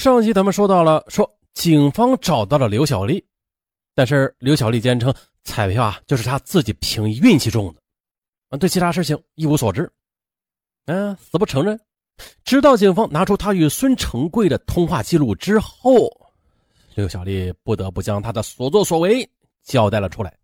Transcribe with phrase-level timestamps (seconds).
[0.00, 3.22] 上集咱们说到了，说警方找到了刘小丽，
[3.94, 7.80] 但是刘小丽坚称彩票啊就是她自己凭运气中的，
[8.48, 9.92] 啊，对其他事情一无所知，
[10.86, 11.78] 嗯，死不承认。
[12.44, 16.10] 直到警方拿出他与孙成贵的通话记录之后，
[16.94, 19.30] 刘小丽不得不将他的所作所为
[19.64, 20.34] 交代了出来。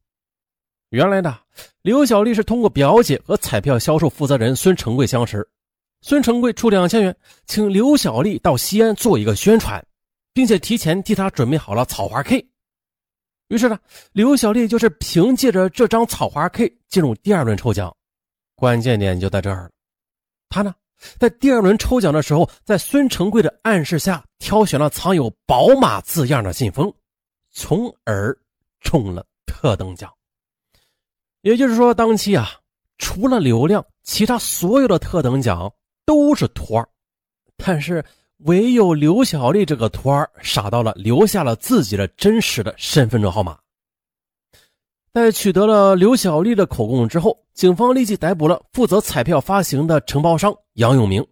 [0.91, 1.39] 原来呢，
[1.81, 5.49] 刘小丽是通过表姐和彩票销售负责人孙成贵相识。
[6.07, 7.17] 孙成贵出两千元，
[7.47, 9.85] 请刘小丽到西安做一个宣传，
[10.33, 12.47] 并且提前替他准备好了草花 K。
[13.49, 13.77] 于是呢，
[14.13, 17.93] 刘小丽就是凭借着这张草花 K 进入第二轮抽奖。
[18.55, 19.71] 关键点就在这儿了，
[20.49, 20.73] 她呢，
[21.19, 26.95] 在第二轮抽奖的时候，在孙成贵的暗示下，挑选了藏有“宝马”字样的信封，
[27.51, 28.33] 从而
[28.79, 30.09] 中了特等奖。
[31.41, 32.49] 也就是说，当期啊，
[32.97, 35.69] 除了流量，其他所有的特等奖。
[36.07, 36.89] 都是托儿，
[37.57, 38.03] 但是
[38.39, 43.59] 唯有刘小丽这个托儿傻到了，留下了自己的真实的身份证号码。
[45.13, 51.27] 在取得了刘小丽的口供之后，警方立即逮捕了负责彩票发行的承包商杨永明。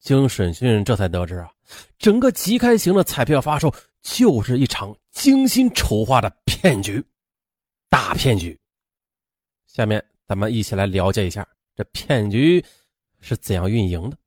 [0.00, 1.50] 经审讯，这才得知啊，
[1.98, 7.04] 整个即开型的彩票发售就是一场精心筹划的骗局，
[7.90, 8.56] 大骗局。
[9.66, 11.44] 下面咱们一起来了解一下
[11.74, 12.64] 这骗局。
[13.24, 14.18] 是怎样运营的？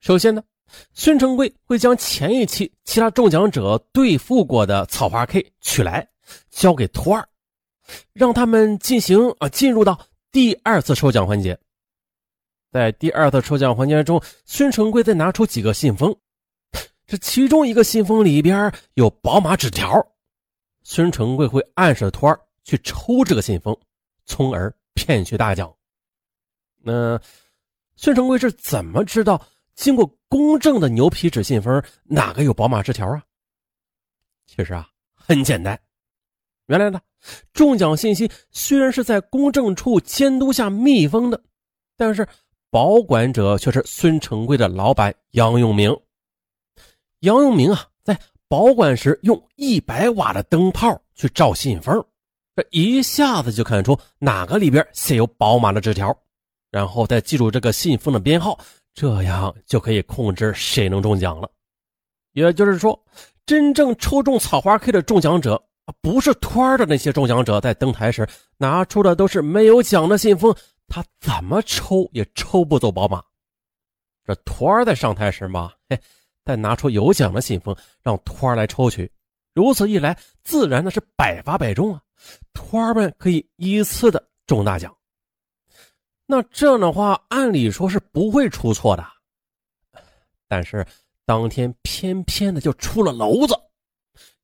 [0.00, 0.44] 首先呢，
[0.92, 6.06] 孙成贵会将前一期其他中奖者兑付过的草花 K 取来，
[6.50, 7.26] 交给托二，
[8.12, 9.98] 让他们进行啊进入到
[10.30, 11.58] 第二次抽奖环节。
[12.70, 16.14] 在第二次抽奖环节中，孙成贵再拿出几个信封，
[17.06, 20.06] 这其中一个信封里边有宝马纸条，
[20.82, 23.74] 孙成贵会暗示托儿去抽这个信封，
[24.26, 25.74] 从而骗取大奖。
[26.82, 27.18] 那。
[27.96, 29.40] 孙成贵是怎么知道
[29.74, 33.22] 经过公证的牛皮纸信封哪个有宝马纸条啊？
[34.46, 35.78] 其实啊，很简单。
[36.66, 37.00] 原来呢，
[37.52, 41.40] 中奖信息虽然是在公证处监督下密封的，
[41.96, 42.26] 但是
[42.70, 45.96] 保管者却是孙成贵的老板杨永明。
[47.20, 52.04] 杨永明啊，在保管时用一百瓦的灯泡去照信封，
[52.54, 56.16] 这一下子就看出哪个里边写有宝马的纸条。
[56.76, 58.58] 然后再记住这个信封的编号，
[58.92, 61.50] 这样就可以控制谁能中奖了。
[62.32, 63.02] 也就是说，
[63.46, 65.58] 真正抽中草花 K 的中奖者，
[66.02, 68.28] 不是托儿的那些中奖者，在登台时
[68.58, 70.54] 拿出的都是没有奖的信封，
[70.86, 73.24] 他怎么抽也抽不走宝马。
[74.22, 75.98] 这托儿在上台时嘛，嘿，
[76.44, 79.10] 再拿出有奖的信封，让托儿来抽取，
[79.54, 82.02] 如此一来，自然的是百发百中啊！
[82.52, 84.94] 托儿们可以依次的中大奖。
[86.26, 89.04] 那这样的话，按理说是不会出错的，
[90.48, 90.84] 但是
[91.24, 93.56] 当天偏偏的就出了篓子。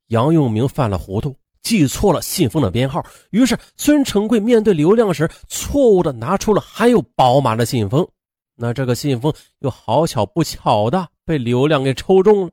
[0.07, 8.07] 杨永明犯了糊涂，记错了信封的编号，于是孙成贵面对流量时，错误的拿出了含有宝马的信封。
[8.55, 12.53] 那这个信封又好巧不巧的被流量给抽中了。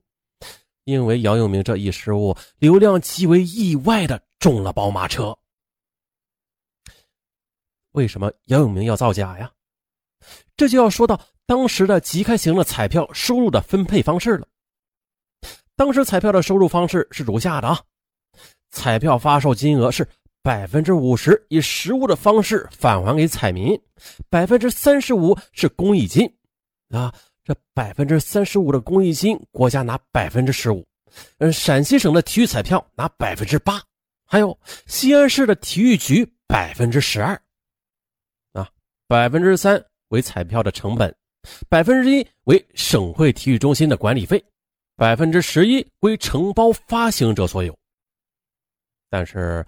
[0.86, 5.38] 因为杨永明这一失误，流量极为意外的中了宝马车。
[7.92, 9.52] 为什么杨永明要造假呀？
[10.56, 14.48] 这就要说到当时的即开型的彩票收入的分配方式了。
[15.76, 17.80] 当时彩票的收入方式是如下的啊：
[18.70, 20.08] 彩票发售金额是
[20.42, 23.80] 百分之五十以实物的方式返还给彩民，
[24.30, 26.30] 百分之三十五是公益金
[26.90, 27.14] 啊。
[27.44, 30.86] 这百分之三十五的公益金，国家拿百分之十五，
[31.40, 33.82] 嗯，陕西省的体育彩票拿百分之八，
[34.26, 37.42] 还有西安市的体育局百分之十二。
[39.10, 41.12] 百分之三为彩票的成本，
[41.68, 44.40] 百分之一为省会体育中心的管理费，
[44.96, 47.76] 百分之十一归承包发行者所有。
[49.10, 49.66] 但是，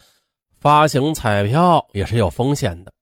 [0.59, 2.93] 发行彩票也是有风险的，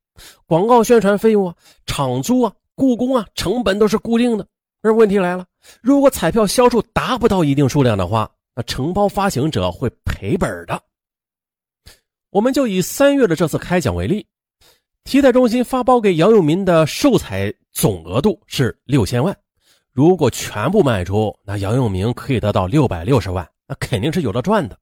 [0.46, 1.54] 广告宣传费用啊、
[1.86, 4.48] 场租啊、雇工啊，成本都是固定的。
[4.82, 5.46] 而问题来了，
[5.82, 10.82] 如果彩票销售达不到一定数量的话，那承包发行者会赔本的。
[12.30, 14.26] 我们就以三月的这次开奖为例。
[15.04, 19.36] 体彩中心发包给杨永民的售彩总额度是六千万，
[19.92, 24.78] 如果全部卖出，那杨永明可以得到六百六十万，那肯定是有的赚的。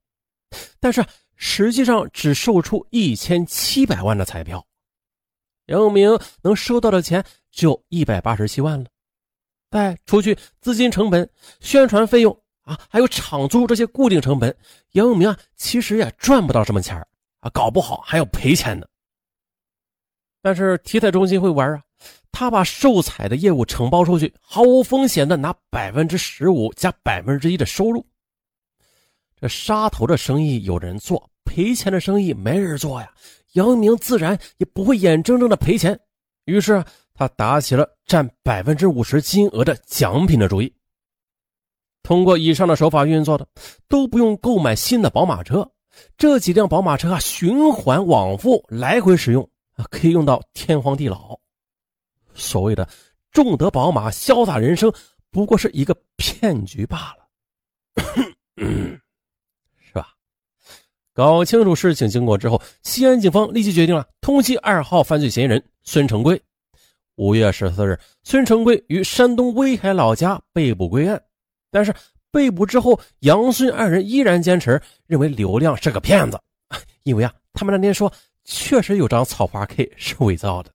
[0.80, 1.06] 但是
[1.36, 4.66] 实际上只售出一千七百万的彩票，
[5.68, 8.86] 杨永明能收到的钱就一百八十七万了。
[9.70, 11.30] 再除去资金成本、
[11.60, 14.54] 宣传费用啊，还有场租这些固定成本，
[14.92, 16.98] 杨永明啊其实也赚不到什么钱
[17.40, 18.86] 啊，搞不好还要赔钱呢。
[20.48, 21.84] 但是体彩中心会玩啊，
[22.32, 28.06] 他把售彩的业务承包出去，毫无风险的拿百分之十五加百分之一的收入。
[29.42, 33.12] 这杀头的生意有人做，赔钱的生意没人做呀。
[33.56, 36.00] 杨明自然也不会眼睁睁的赔钱，
[36.46, 36.82] 于是
[37.14, 40.74] 他打起了占百分之五十金额的奖品的主意。
[42.04, 43.46] 通过以上的手法运作的，
[43.90, 45.70] 都不用购买新的宝马车，
[46.18, 49.50] 这几辆宝马车啊，循环往复来回使用，
[49.86, 51.40] 可以用到天荒地老。
[52.34, 52.88] 所谓的
[53.32, 54.92] 重德宝马，潇洒人生，
[55.32, 57.28] 不过是一个骗局罢了。
[59.80, 60.10] 是吧
[61.14, 66.42] 搞清楚事情经过之后，西安警方立即决定了通缉二号犯罪嫌疑人孙成贵。
[67.16, 71.20] 五月十四日，孙成贵于山东威海老家被捕归案。
[71.72, 71.94] 但是
[72.30, 76.40] 被捕之后，杨孙二人依然坚持认为刘亮是个骗子，
[77.02, 78.12] 因为啊，他们那天说
[78.48, 80.72] 确实有张草花 K 是伪造的。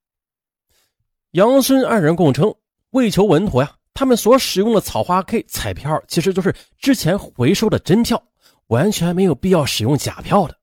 [1.33, 2.55] 杨孙二人供称，
[2.91, 8.23] 为求稳妥呀，他们所使用的草花 K 彩票其实就是之前回收的真票。
[8.69, 10.57] 完全没有必要使用假票的。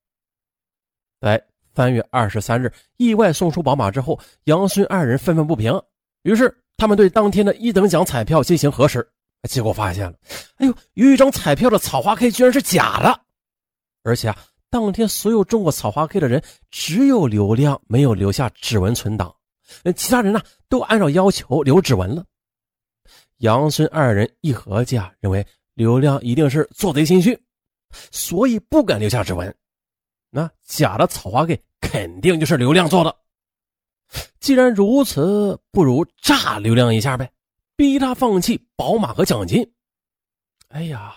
[1.22, 1.46] 在
[1.76, 5.80] 三月二十三日意外送出宝马之后，杨孙二人愤愤不平，
[6.24, 9.08] 于是他们对当天的一等奖彩票进行核实，
[9.48, 10.18] 结果发现了，
[10.56, 13.22] 哎呦，有一张彩票的草花 K 居然是假的，
[14.02, 14.38] 而且啊，
[14.70, 19.36] 当天所有中过草花 K 的人，只有刘亮没有留下指纹存档，
[19.96, 22.26] 其他人呢都按照要求留指纹了。
[23.38, 27.40] 杨孙二人一合计啊，认为刘亮一定是做贼心虚。
[28.12, 29.56] 所以不敢留下指纹，
[30.30, 33.16] 那假的草花 K 肯定就是刘亮做的。
[34.40, 37.32] 既然如此，不如炸刘亮一下呗，
[37.76, 39.68] 逼他放弃宝马和奖金。
[40.68, 41.16] 哎呀，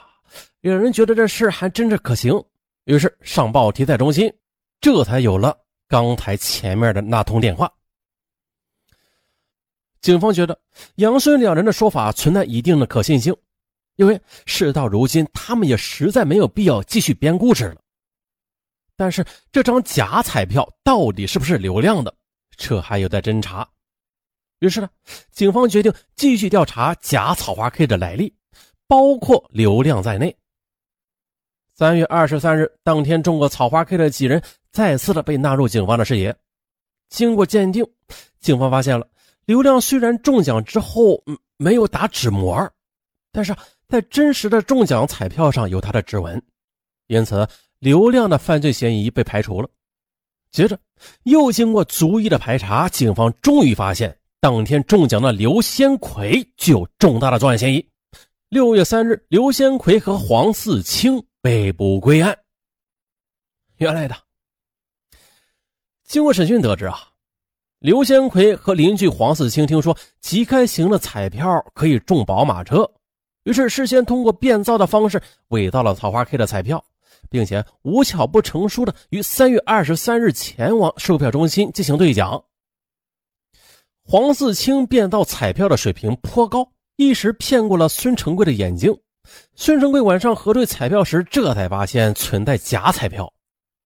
[0.62, 2.42] 两人觉得这事还真是可行，
[2.84, 4.32] 于是上报体彩中心，
[4.80, 5.56] 这才有了
[5.88, 7.72] 刚才前面的那通电话。
[10.00, 10.60] 警方觉得
[10.96, 13.34] 杨顺两人的说法存在一定的可信性。
[13.96, 17.76] 因为事到如今，他们也实在没有必要继续编故事了。
[18.96, 22.12] 但是这张假彩票到底是不是刘亮的，
[22.56, 23.68] 这还有待侦查。
[24.60, 24.88] 于是呢，
[25.30, 28.34] 警方决定继续调查假草花 K 的来历，
[28.86, 30.34] 包括刘亮在内。
[31.82, 34.40] 三月二十三日当天中过草花 K 的几人
[34.70, 36.32] 再次的被纳入警方的视野。
[37.08, 37.84] 经过鉴定，
[38.38, 39.04] 警方发现了
[39.46, 42.70] 刘亮虽然中奖之后嗯没有打纸模，
[43.32, 43.52] 但是。
[43.88, 46.40] 在真实的中奖彩票上有他的指纹，
[47.08, 47.46] 因此
[47.80, 49.68] 刘亮的犯罪嫌疑被排除了。
[50.52, 50.78] 接着
[51.24, 57.84] 又经过逐一的排查，警方终于发现当天中奖的刘先奎具有重大的作案嫌疑。
[58.48, 62.38] 六月三日，刘先奎和黄四清被捕归案。
[63.78, 64.14] 原来的，
[66.04, 66.96] 经过审讯得知啊，
[67.80, 72.88] 刘先奎和邻居黄四清听说即开型的彩票可以中宝马车。
[73.42, 76.84] 于是，事先通过变造的方式伪造了桃花 K 的彩票，
[77.28, 82.44] 并且无巧不成书的于三月二十三日前往售票中心进行兑奖。
[84.04, 88.96] 黄四清变造彩票的水平颇高，一时骗过了孙成贵的眼睛。
[89.54, 93.32] 孙成贵晚上核对彩票时，这才发现存在假彩票，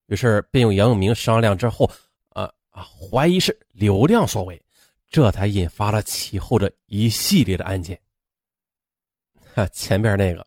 [0.07, 1.91] 于是便用杨永明商量之后，
[2.31, 4.61] 啊啊，怀疑是刘亮所为，
[5.11, 7.99] 这才引发了其后的一系列的案件。
[9.73, 10.47] 前边那个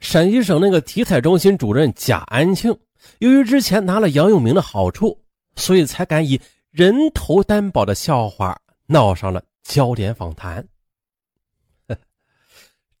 [0.00, 2.76] 陕西省那个体彩中心主任贾安庆，
[3.18, 5.22] 由于之前拿了杨永明的好处，
[5.54, 10.66] 所以才敢以人头担保的笑话闹上了焦点访谈。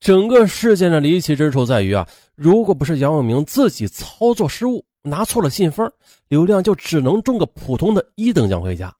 [0.00, 5.90] 整个事件的离奇之处在于啊，如果不是杨永明自己操作失误拿错了信封，
[6.28, 8.94] 刘亮就只能中个普通的一等奖回家，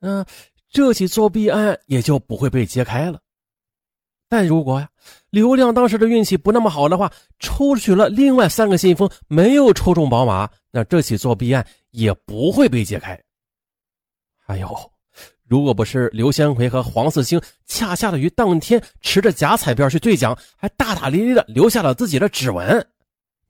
[0.00, 0.26] 嗯，
[0.68, 3.20] 这起作弊案也就不会被揭开了。
[4.28, 4.88] 但如果呀，
[5.30, 13.20] 刘亮当时的运气不那么好的话，抽取了另外三个信封，没有抽中宝马，那这起作弊案也不会被揭开。
[14.38, 14.89] 还有，
[15.50, 22.86] 如果不是刘先奎和黄四清恰恰的于当天持着假彩票去兑奖，还大大咧咧的留下了自己的指纹，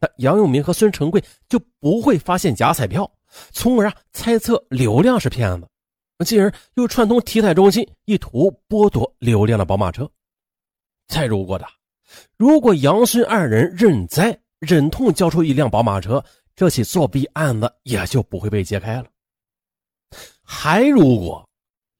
[0.00, 3.12] 那杨永明和孙成贵就不会发现假彩票，
[3.52, 5.68] 从而啊猜测刘亮是骗子，
[6.24, 10.10] 进而又串通体彩中心，意图剥夺刘亮的宝马车。
[11.06, 11.66] 再如果的，
[12.38, 16.24] 如果杨孙二人认栽，忍痛交出一辆宝马车，
[16.56, 19.04] 这起作弊案子也就不会被揭开了。
[20.42, 21.46] 还如果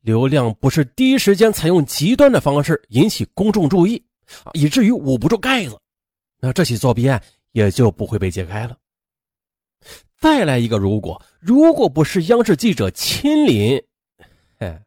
[0.01, 4.03] 刘亮不是第一时间采用极端的方式引起公众注意，
[4.45, 5.79] 啊，以至于捂不住盖子，
[6.41, 8.77] 那这起作弊案也就不会被揭开了。
[10.17, 13.83] 再来一个如果，如果不是央视记者亲临，
[14.59, 14.79] 嘿。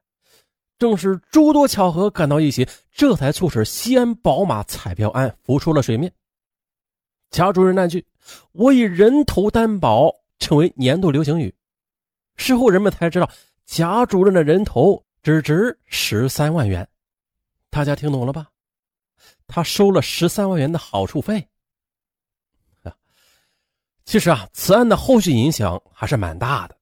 [0.79, 6.11] 正是诸多巧合赶到一起，这才促使西安宝马彩票案浮出了水面。
[7.29, 8.05] 贾主任那句
[8.51, 11.53] “我以人头担保”成为年度流行语。
[12.35, 13.29] 事后人们才知道，
[13.75, 16.87] 贾主任的人头只值十三万元。
[17.71, 18.47] 大家听懂了吧？
[19.47, 21.49] 他收了十三万元的好处费。
[24.05, 26.77] 其实啊，此案的后续影响还是蛮大的。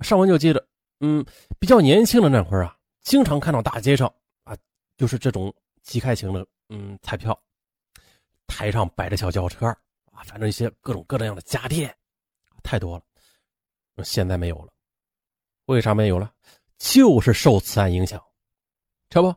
[0.00, 0.68] 上文就记得，
[1.00, 1.22] 嗯，
[1.60, 2.74] 比较年轻的那会儿啊。
[3.02, 4.10] 经常看到大街上
[4.44, 4.56] 啊，
[4.96, 7.38] 就是这种即开型的嗯彩票，
[8.46, 9.66] 台上摆着小轿车
[10.12, 11.94] 啊，反正一些各种各样的家电，
[12.62, 13.04] 太多了。
[14.02, 14.72] 现在没有了，
[15.66, 16.30] 为啥没有了？
[16.78, 18.20] 就是受此案影响。
[19.08, 19.34] 这不，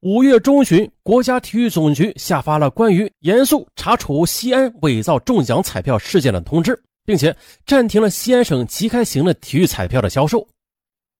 [0.00, 7.34] 五月中旬，国家体育总局下发了关于严肃查处西安伪造中奖彩票事件的通知，并且
[7.66, 10.46] 暂停了西安省即开型的体育彩票的销售。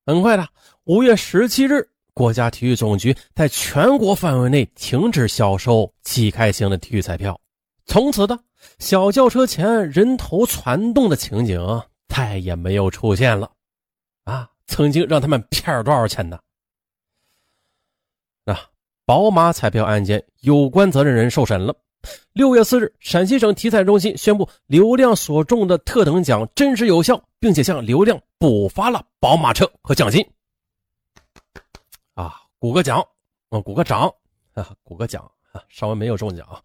[0.06, 0.46] 很快的。
[0.84, 7.40] 五月十七日，国家体育总局在全国范围内停止销售即开型的体育彩票，
[7.86, 8.38] 从此的
[8.78, 11.58] 小轿车前人头攒动的情景
[12.06, 13.50] 再也没有出现了。
[14.66, 16.38] 曾经让他们骗了多少钱呢？
[18.44, 18.58] 那
[19.04, 21.74] 宝马彩票案件有关责任人受审了。
[22.32, 30.22] 六月四日，陕西省体彩中心宣布，刘亮所中的特等奖真实有效，并且向刘亮补发了宝马车和奖金。
[32.12, 33.00] 啊，鼓个奖，
[33.48, 34.12] 啊，鼓个掌，
[34.52, 35.62] 啊，鼓个奖啊！
[35.70, 36.60] 稍微没有中奖啊。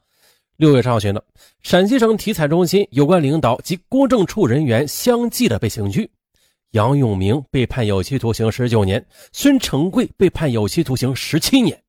[0.57, 1.21] 六月上旬呢，
[1.61, 6.11] 陕西省体彩中心有关领导及公证处人员相继的被刑拘，
[6.71, 11.81] 杨永明被判有期徒刑十九年，孙成贵被判有期徒刑十七年。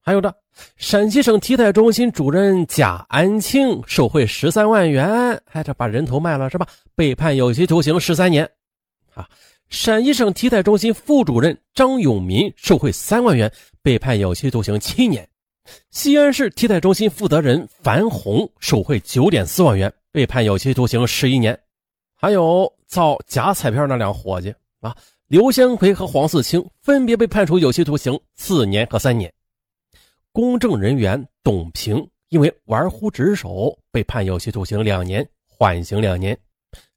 [0.00, 0.34] 还有的，
[0.76, 6.66] 陕西省体彩中心主任贾安庆受贿十三万元，还这把人头卖了是吧？
[6.94, 8.48] 被判有期徒刑十三年。
[9.14, 9.28] 啊。
[9.68, 13.50] 陕西省体彩中心副主任张永民受贿三万元，
[13.82, 15.24] 被判有期徒刑七年；
[15.90, 21.58] 西安市体彩中心负责人樊红受贿九点四万元，被判有期徒刑十一年。
[22.14, 24.94] 还有造假彩票那两伙计啊，
[25.28, 29.32] 刘先奎和黄四清分别被判处有期徒刑四年和三年。
[30.30, 36.38] 公证人员董平因为玩忽职守，被判有期徒刑两年，缓刑两年。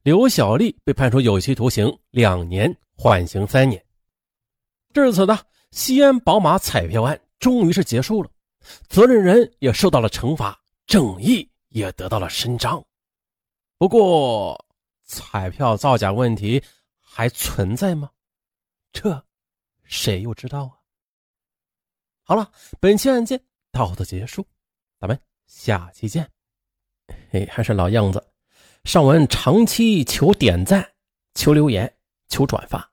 [0.03, 3.81] 刘小丽被判处有期徒刑两年，缓刑三年。
[4.93, 5.39] 至此呢，
[5.71, 8.29] 西安宝马彩票案终于是结束了，
[8.89, 12.83] 责任人也受到了惩罚，正义也得到了伸张。
[13.77, 14.64] 不过，
[15.05, 16.63] 彩票造假问题
[16.99, 18.09] 还存在吗？
[18.91, 19.23] 这，
[19.83, 20.71] 谁又知道啊？
[22.23, 23.39] 好了，本期案件
[23.71, 24.47] 到此结束，
[24.99, 26.29] 咱们下期见。
[27.29, 28.25] 嘿，还是老样子。
[28.83, 30.93] 上文长期求点赞、
[31.33, 31.95] 求留言、
[32.27, 32.91] 求转发。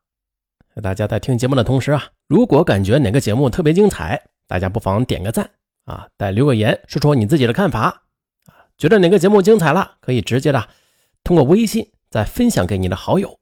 [0.83, 5.51] 大家在听节目的同时啊，如果感觉哪个节目特别精彩，大家不妨点个赞
[5.85, 8.03] 啊，再留个言，说说你自己的看法啊。
[8.77, 10.69] 觉得哪个节目精彩了，可以直接的
[11.23, 13.41] 通过微信再分享给你的好友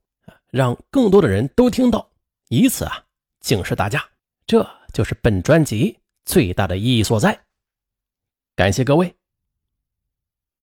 [0.50, 2.08] 让更多的人都听到，
[2.48, 3.04] 以此啊
[3.40, 4.02] 警示大家。
[4.46, 7.40] 这就是本专辑最大的意义所在。
[8.54, 9.19] 感谢各位。